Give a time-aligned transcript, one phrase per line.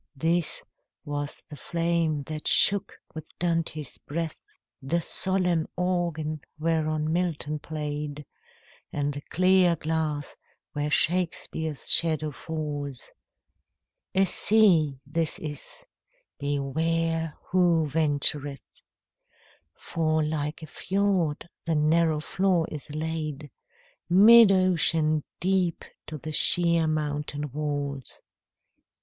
[0.15, 0.63] This
[1.05, 4.35] was the flame that shook with Dante's breath;
[4.81, 8.25] The solenm organ whereon Milton played,
[8.91, 10.35] And the clear glass
[10.73, 13.11] where Shakespeare's shadow falls:
[14.15, 15.85] A sea this is—
[16.39, 18.81] beware who ventureth I
[19.75, 23.51] For like a fjord the narrow floor b laid
[24.09, 28.19] Mid ocean deep to the sheer mountain walls.